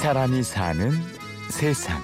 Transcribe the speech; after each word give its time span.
사람이 0.00 0.42
사는 0.42 0.92
세상. 1.50 2.00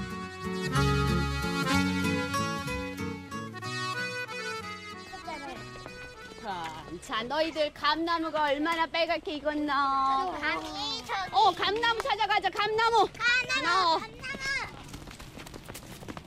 자, 7.01 7.23
너희들 7.23 7.73
감나무가 7.73 8.45
얼마나 8.45 8.85
빨갛게 8.87 9.37
익었나? 9.37 10.31
감이 10.39 10.67
저기 11.07 11.33
어, 11.33 11.51
감나무 11.53 11.99
찾아가자. 12.03 12.51
감나무. 12.51 13.09
하나만 13.19 13.95
어. 13.95 14.01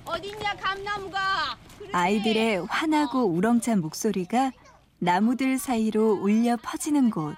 어딨냐, 0.05 0.55
감나무가? 0.55 1.55
아이들의 1.91 2.65
환하고 2.67 3.25
우렁찬 3.25 3.81
목소리가 3.81 4.51
나무들 4.97 5.59
사이로 5.59 6.13
울려 6.13 6.57
퍼지는 6.63 7.11
곳. 7.11 7.35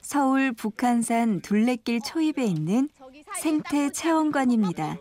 서울 0.00 0.52
북한산 0.52 1.42
둘레길 1.42 2.00
초입에 2.00 2.44
있는 2.44 2.88
생태 3.40 3.86
딱 3.86 3.94
체험관입니다. 3.94 4.98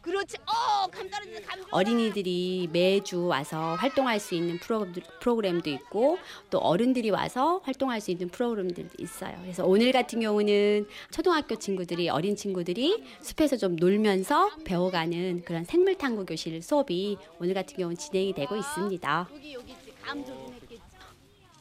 그렇지. 0.00 0.36
어, 0.46 0.86
감 0.90 1.10
떨어진다. 1.10 1.40
감. 1.46 1.60
어린이들이 1.70 2.68
매주 2.72 3.26
와서 3.26 3.74
활동할 3.74 4.18
수 4.18 4.34
있는 4.34 4.58
프로그램- 4.58 4.94
프로그램도 5.20 5.68
있고 5.70 6.18
또 6.48 6.58
어른들이 6.58 7.10
와서 7.10 7.60
활동할 7.64 8.00
수 8.00 8.10
있는 8.10 8.28
프로그램들도 8.30 8.94
있어요. 8.98 9.36
그래서 9.42 9.64
오늘 9.66 9.92
같은 9.92 10.20
경우는 10.20 10.88
초등학교 11.10 11.56
친구들이 11.56 12.08
어린 12.08 12.34
친구들이 12.34 13.04
숲에서 13.20 13.58
좀 13.58 13.76
놀면서 13.76 14.50
배워가는 14.64 15.42
그런 15.44 15.64
생물 15.64 15.96
탐구 15.98 16.24
교실 16.24 16.62
수업이 16.62 17.18
오늘 17.38 17.52
같은 17.52 17.76
경우는 17.76 17.96
진행이 17.98 18.32
되고 18.32 18.56
있습니다. 18.56 19.28
여기 19.34 19.52
여기 19.52 19.72
있지. 19.72 19.92
감 20.00 20.24
조심했겠지. 20.24 20.80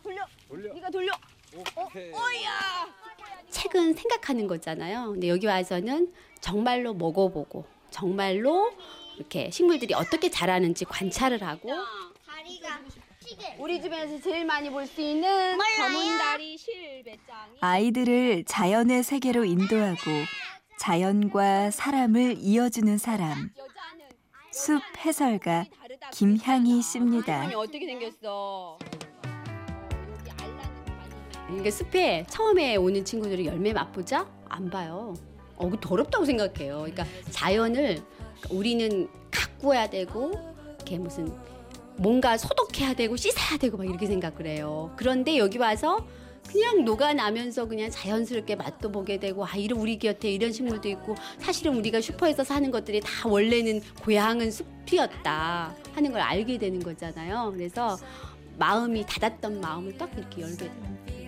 돌려. 0.01 0.73
네가 0.73 0.89
돌려. 0.89 1.11
어, 1.55 1.63
어야. 1.93 3.08
책은 3.49 3.93
생각하는 3.93 4.47
거잖아요. 4.47 5.11
근데 5.11 5.29
여기 5.29 5.47
와서는 5.47 6.13
정말로 6.41 6.93
먹어보고 6.93 7.65
정말로 7.91 8.71
이렇게 9.17 9.49
식물들이 9.51 9.93
어떻게 9.93 10.29
자라는지 10.29 10.85
관찰을 10.85 11.43
하고 11.43 11.69
다리가 12.25 12.79
시계 13.25 13.55
우리 13.59 13.81
집에서 13.81 14.19
제일 14.21 14.45
많이 14.45 14.69
볼 14.69 14.85
수 14.87 15.01
있는 15.01 15.57
검은다리 15.57 16.57
실배짱이 16.57 17.57
아이들을 17.59 18.45
자연의 18.45 19.03
세계로 19.03 19.45
인도하고 19.45 19.99
자연과 20.79 21.71
사람을 21.71 22.37
이어주는 22.39 22.97
사람. 22.97 23.49
숲 24.51 24.81
해설가. 24.97 25.65
김향희 26.13 26.81
씨입니다. 26.81 27.49
어떻게 27.55 27.85
생겼어? 27.85 28.79
그러니까 31.49 31.71
숲에 31.71 32.25
처음에 32.29 32.75
오는 32.75 33.03
친구들이 33.03 33.45
열매 33.45 33.73
맛보자? 33.73 34.27
안 34.47 34.69
봐요. 34.69 35.13
어, 35.55 35.69
그 35.69 35.77
더럽다고 35.79 36.25
생각해요. 36.25 36.77
그러니까 36.79 37.05
자연을 37.31 38.01
우리는 38.49 39.09
가꾸어야 39.31 39.89
되고, 39.89 40.31
이렇게 40.77 40.97
무슨 40.97 41.31
뭔가 41.97 42.37
소독해야 42.37 42.93
되고 42.93 43.17
씻어야 43.17 43.57
되고 43.59 43.77
막 43.77 43.85
이렇게 43.85 44.07
생각을 44.07 44.47
해요. 44.47 44.91
그런데 44.95 45.37
여기 45.37 45.57
와서 45.57 46.07
그냥 46.47 46.85
녹아나면서 46.85 47.67
그냥 47.67 47.91
자연스럽게 47.91 48.55
맛도 48.55 48.91
보게 48.91 49.19
되고 49.19 49.45
아 49.45 49.55
이런 49.55 49.79
우리 49.79 49.99
곁에 49.99 50.31
이런 50.31 50.51
식물도 50.51 50.87
있고 50.89 51.15
사실은 51.39 51.75
우리가 51.75 52.01
슈퍼에서 52.01 52.43
사는 52.43 52.71
것들이 52.71 53.01
다 53.01 53.27
원래는 53.27 53.81
고향은 54.01 54.49
숲이었다 54.49 55.75
하는 55.93 56.11
걸 56.11 56.21
알게 56.21 56.57
되는 56.57 56.79
거잖아요. 56.79 57.51
그래서 57.53 57.97
마음이 58.57 59.05
닫았던 59.05 59.59
마음을 59.61 59.97
딱 59.97 60.09
이렇게 60.17 60.41
열게 60.41 60.57
돼요. 60.57 61.18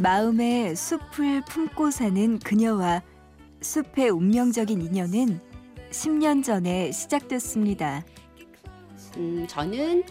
마음의 0.00 0.76
숲을 0.76 1.42
품고 1.44 1.90
사는 1.90 2.38
그녀와 2.38 3.02
숲의 3.60 4.10
운명적인 4.10 4.80
인연은 4.80 5.40
10년 5.90 6.44
전에 6.44 6.92
시작됐습니다. 6.92 8.04
음, 9.16 9.46
저는 9.48 10.04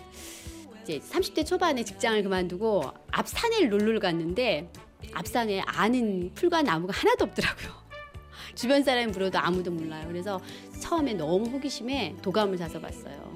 이제 0.84 1.00
30대 1.00 1.46
초반에 1.46 1.84
직장을 1.84 2.22
그만두고 2.24 2.84
앞산에 3.12 3.66
놀러 3.66 4.00
갔는데 4.00 4.72
앞산에 5.14 5.62
아는 5.62 6.32
풀과 6.34 6.62
나무가 6.62 6.94
하나도 6.94 7.26
없더라고요. 7.26 7.72
주변 8.56 8.84
사람이 8.84 9.12
물어도 9.12 9.38
아무도 9.38 9.72
몰라요. 9.72 10.06
그래서 10.08 10.42
처음에 10.80 11.14
너무 11.14 11.50
호기심에 11.50 12.18
도감을 12.22 12.58
사서 12.58 12.80
봤어요. 12.80 13.34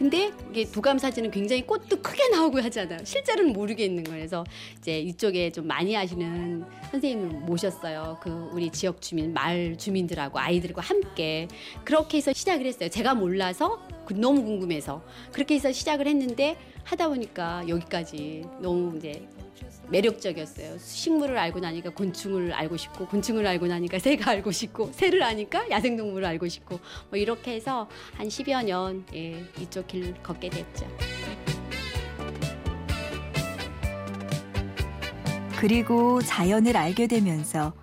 근데 0.00 0.32
이게 0.48 0.64
도감 0.64 0.96
사진은 0.96 1.30
굉장히 1.30 1.66
꽃도 1.66 2.00
크게 2.00 2.28
나오고 2.30 2.62
하잖아요. 2.62 3.00
실제로는 3.04 3.52
모르겠는 3.52 4.02
거예요. 4.04 4.18
그래서 4.18 4.44
이제 4.78 4.98
이쪽에 4.98 5.50
좀 5.50 5.66
많이 5.66 5.94
하시는 5.94 6.64
선생님을 6.90 7.40
모셨어요. 7.40 8.18
그 8.22 8.48
우리 8.50 8.70
지역 8.70 9.02
주민, 9.02 9.34
마을 9.34 9.76
주민들하고 9.76 10.38
아이들과 10.38 10.80
함께 10.80 11.48
그렇게 11.84 12.16
해서 12.16 12.32
시작을 12.32 12.64
했어요. 12.64 12.88
제가 12.88 13.14
몰라서 13.14 13.86
그 14.06 14.14
너무 14.14 14.42
궁금해서 14.42 15.04
그렇게 15.32 15.56
해서 15.56 15.70
시작을 15.70 16.06
했는데 16.06 16.56
하다 16.84 17.08
보니까 17.08 17.68
여기까지 17.68 18.44
너무 18.62 18.96
이제 18.96 19.28
매력적이었어요. 19.90 20.78
식물을 20.78 21.36
알고 21.36 21.60
나니까 21.60 21.90
곤충을 21.90 22.52
알고 22.52 22.76
싶고 22.76 23.06
곤충을 23.06 23.46
알고 23.46 23.66
나니까 23.66 23.98
새가 23.98 24.30
알고 24.30 24.52
싶고 24.52 24.92
새를 24.92 25.22
아니까 25.22 25.68
야생동물을 25.68 26.26
알고 26.26 26.48
싶고 26.48 26.80
뭐 27.10 27.18
이렇게 27.18 27.54
해서 27.54 27.88
한 28.14 28.28
10여 28.28 28.64
년 28.64 29.04
예, 29.14 29.44
이쪽 29.58 29.86
길 29.88 30.14
걷게 30.22 30.50
됐죠. 30.50 30.86
그리고 35.58 36.22
자연을 36.22 36.76
알게 36.76 37.06
되면서 37.06 37.74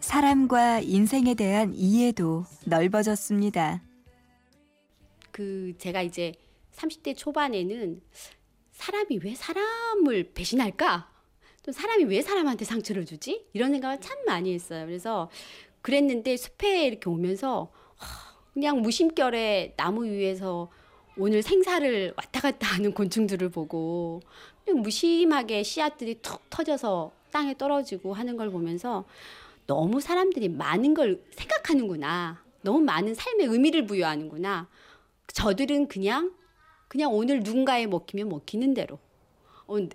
사람과 0.00 0.80
인생에 0.80 1.34
대한 1.34 1.72
이해도 1.74 2.44
넓어졌습니다. 2.66 3.82
그 5.30 5.72
제가 5.78 6.02
이제 6.02 6.34
30대 6.74 7.16
초반에는 7.16 8.02
사람이 8.72 9.20
왜 9.22 9.34
사람을 9.34 10.32
배신할까? 10.34 11.11
또 11.62 11.70
사람이 11.70 12.04
왜 12.04 12.22
사람한테 12.22 12.64
상처를 12.64 13.06
주지? 13.06 13.46
이런 13.52 13.70
생각을 13.70 14.00
참 14.00 14.24
많이 14.26 14.52
했어요. 14.52 14.84
그래서 14.86 15.30
그랬는데 15.80 16.36
숲에 16.36 16.86
이렇게 16.86 17.08
오면서 17.08 17.70
하, 17.96 18.34
그냥 18.52 18.82
무심결에 18.82 19.74
나무 19.76 20.04
위에서 20.04 20.70
오늘 21.16 21.42
생사를 21.42 22.14
왔다 22.16 22.40
갔다 22.40 22.66
하는 22.66 22.92
곤충들을 22.92 23.50
보고 23.50 24.20
그냥 24.64 24.82
무심하게 24.82 25.62
씨앗들이 25.62 26.16
툭 26.22 26.48
터져서 26.50 27.12
땅에 27.30 27.56
떨어지고 27.56 28.12
하는 28.12 28.36
걸 28.36 28.50
보면서 28.50 29.04
너무 29.66 30.00
사람들이 30.00 30.48
많은 30.48 30.94
걸 30.94 31.22
생각하는구나. 31.32 32.42
너무 32.62 32.80
많은 32.80 33.14
삶의 33.14 33.46
의미를 33.46 33.86
부여하는구나. 33.86 34.68
저들은 35.28 35.88
그냥 35.88 36.32
그냥 36.88 37.14
오늘 37.14 37.40
누군가에 37.40 37.86
먹히면 37.86 38.28
먹히는 38.28 38.74
대로 38.74 38.98
어, 39.66 39.78
툭 39.78 39.90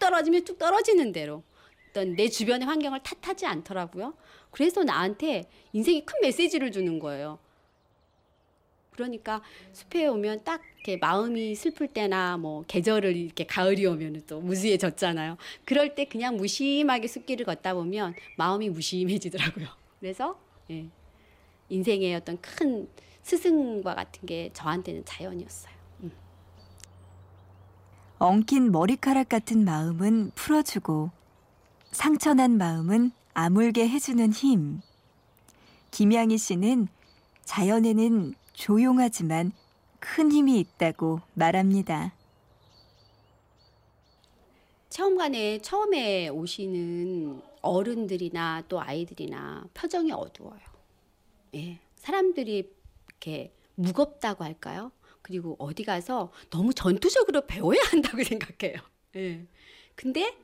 떨어지면 0.00 0.44
툭 0.44 0.58
떨어지는 0.58 1.12
대로 1.12 1.44
어떤 1.90 2.16
내 2.16 2.28
주변의 2.28 2.66
환경을 2.66 3.00
탓하지 3.04 3.46
않더라고요. 3.46 4.14
그래서 4.50 4.82
나한테 4.82 5.44
인생에 5.72 6.00
큰 6.04 6.20
메시지를 6.22 6.72
주는 6.72 6.98
거예요. 6.98 7.38
그러니까 8.92 9.42
숲에 9.72 10.06
오면 10.06 10.44
딱 10.44 10.60
이렇게 10.76 10.96
마음이 10.96 11.54
슬플 11.54 11.88
때나 11.88 12.36
뭐 12.36 12.62
계절을 12.66 13.16
이렇게 13.16 13.44
가을이 13.44 13.86
오면 13.86 14.24
또 14.26 14.40
무수해졌잖아요. 14.40 15.36
그럴 15.64 15.94
때 15.94 16.04
그냥 16.04 16.36
무심하게 16.36 17.06
숲길을 17.06 17.46
걷다 17.46 17.74
보면 17.74 18.14
마음이 18.36 18.68
무심해지더라고요. 18.70 19.68
그래서 20.00 20.38
예, 20.70 20.86
인생의 21.68 22.14
어떤 22.14 22.40
큰 22.40 22.88
스승과 23.22 23.94
같은 23.94 24.26
게 24.26 24.50
저한테는 24.52 25.04
자연이었어요. 25.04 25.79
엉킨 28.22 28.70
머리카락 28.70 29.30
같은 29.30 29.64
마음은 29.64 30.32
풀어주고 30.34 31.10
상처난 31.90 32.58
마음은 32.58 33.12
아물게 33.32 33.88
해주는 33.88 34.30
힘. 34.34 34.82
김양희 35.90 36.36
씨는 36.36 36.88
자연에는 37.44 38.34
조용하지만 38.52 39.52
큰 40.00 40.30
힘이 40.30 40.60
있다고 40.60 41.22
말합니다. 41.32 42.12
체험관에 44.90 45.62
처음에 45.62 46.28
오시는 46.28 47.40
어른들이나 47.62 48.64
또 48.68 48.82
아이들이나 48.82 49.64
표정이 49.72 50.12
어두워요. 50.12 50.60
예. 51.54 51.80
사람들이 51.96 52.70
이렇게 53.08 53.54
무겁다고 53.76 54.44
할까요? 54.44 54.92
그리고 55.22 55.56
어디 55.58 55.84
가서 55.84 56.32
너무 56.50 56.72
전투적으로 56.72 57.46
배워야 57.46 57.78
한다고 57.90 58.22
생각해요. 58.24 58.78
예. 59.16 59.46
근데 59.94 60.36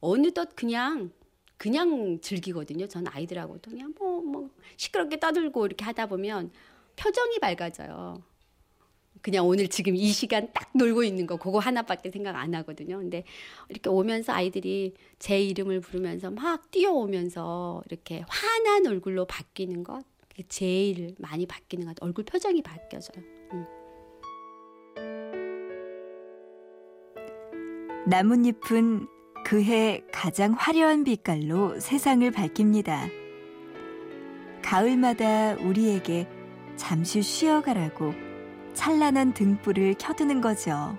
어느덧 0.00 0.50
그냥 0.54 1.10
그냥 1.56 2.20
즐기거든요. 2.20 2.88
전 2.88 3.06
아이들하고도 3.06 3.70
그냥 3.70 3.94
뭐, 3.98 4.20
뭐 4.20 4.50
시끄럽게 4.76 5.20
떠들고 5.20 5.66
이렇게 5.66 5.84
하다 5.84 6.06
보면 6.06 6.50
표정이 6.96 7.38
밝아져요. 7.38 8.22
그냥 9.20 9.46
오늘 9.46 9.68
지금 9.68 9.94
이 9.94 10.08
시간 10.08 10.52
딱 10.52 10.70
놀고 10.74 11.04
있는 11.04 11.26
거 11.26 11.36
그거 11.36 11.60
하나밖에 11.60 12.10
생각 12.10 12.34
안 12.34 12.52
하거든요. 12.56 12.98
근데 12.98 13.22
이렇게 13.68 13.88
오면서 13.88 14.32
아이들이 14.32 14.94
제 15.20 15.40
이름을 15.40 15.80
부르면서 15.80 16.32
막 16.32 16.68
뛰어오면서 16.72 17.84
이렇게 17.86 18.24
환한 18.26 18.84
얼굴로 18.86 19.26
바뀌는 19.26 19.84
것 19.84 20.04
제일 20.48 21.14
많이 21.18 21.46
바뀌는 21.46 21.86
것. 21.86 21.96
얼굴 22.00 22.24
표정이 22.24 22.62
바뀌어져요. 22.62 23.24
음. 23.52 23.81
나뭇잎은 28.04 29.06
그해 29.44 30.02
가장 30.12 30.54
화려한 30.54 31.04
빛깔로 31.04 31.78
세상을 31.78 32.28
밝힙니다. 32.32 33.06
가을마다 34.60 35.54
우리에게 35.54 36.28
잠시 36.74 37.22
쉬어가라고 37.22 38.12
찬란한 38.74 39.34
등불을 39.34 39.94
켜두는 39.98 40.40
거죠. 40.40 40.98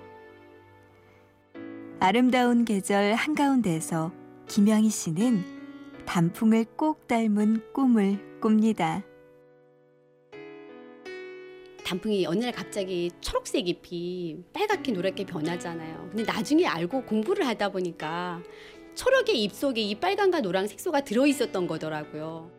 아름다운 2.00 2.64
계절 2.64 3.12
한가운데서 3.12 4.10
김양희 4.46 4.88
씨는 4.88 5.44
단풍을 6.06 6.64
꼭 6.76 7.06
닮은 7.06 7.72
꿈을 7.74 8.40
꿉니다. 8.40 9.02
단풍이 11.84 12.26
어느 12.26 12.44
날 12.44 12.52
갑자기 12.52 13.10
초록색 13.20 13.68
잎이 13.68 14.38
빨갛게 14.52 14.92
노랗게 14.92 15.26
변하잖아요. 15.26 16.08
근데 16.10 16.24
나중에 16.24 16.66
알고 16.66 17.02
공부를 17.02 17.46
하다 17.46 17.68
보니까 17.70 18.42
초록의 18.94 19.42
잎 19.42 19.52
속에 19.52 19.80
이 19.82 19.94
빨간과 19.94 20.40
노랑 20.40 20.66
색소가 20.66 21.02
들어 21.02 21.26
있었던 21.26 21.66
거더라고요. 21.66 22.50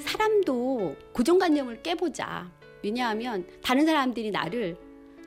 사람도 0.00 0.96
고정관념을 1.12 1.82
깨보자. 1.82 2.50
왜냐하면 2.82 3.46
다른 3.62 3.84
사람들이 3.84 4.30
나를 4.30 4.76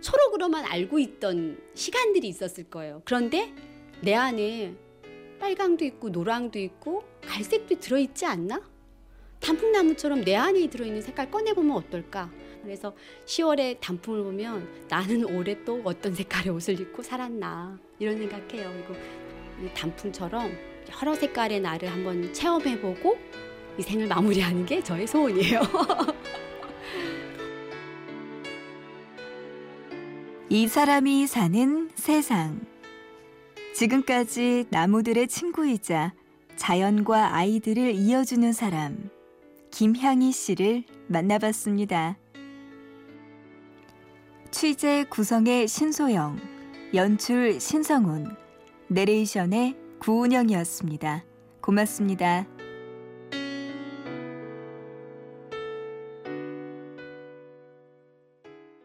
초록으로만 0.01 0.65
알고 0.65 0.98
있던 1.00 1.60
시간들이 1.75 2.27
있었을 2.27 2.65
거예요. 2.65 3.04
그런데 3.06 3.54
내 4.01 4.15
안에 4.15 4.74
빨강도 5.39 5.86
있고 5.86 6.10
노랑도 6.10 6.57
있고 6.57 7.04
갈색도 7.27 7.80
들어있지 7.80 8.25
않나? 8.25 8.62
단풍나무처럼 9.39 10.24
내 10.24 10.36
안에 10.36 10.68
들어있는 10.68 11.01
색깔 11.01 11.30
꺼내보면 11.30 11.75
어떨까? 11.75 12.31
그래서 12.63 12.95
10월에 13.25 13.80
단풍을 13.81 14.24
보면 14.24 14.68
나는 14.88 15.25
올해 15.25 15.63
또 15.63 15.81
어떤 15.83 16.15
색깔의 16.15 16.54
옷을 16.54 16.80
입고 16.80 17.04
살았나 17.04 17.77
이런 18.00 18.18
생각해요. 18.18 18.71
그리고 18.71 18.95
이 19.62 19.69
단풍처럼 19.75 20.51
여러 20.95 21.13
색깔의 21.13 21.60
나를 21.62 21.92
한번 21.92 22.33
체험해보고 22.33 23.18
이 23.77 23.81
생을 23.81 24.07
마무리하는 24.07 24.65
게 24.65 24.81
저의 24.81 25.06
소원이에요. 25.06 25.62
이 30.50 30.68
사람이 30.68 31.27
사는 31.27 31.89
세상. 31.95 32.62
지금까지 33.75 34.68
나무들의 34.69 35.27
친구이자 35.27 36.13
자연과 36.56 37.36
아이들을 37.36 37.95
이어주는 37.95 38.54
사람, 38.54 39.10
김향희 39.71 40.31
씨를 40.31 40.83
만나봤습니다. 41.07 42.18
취재 44.63 45.04
구성의 45.10 45.68
신소영, 45.68 46.39
연출 46.94 47.60
신성훈, 47.60 48.33
내레이션의 48.88 49.75
구운영이었습니다. 50.00 51.25
고맙습니다. 51.60 52.48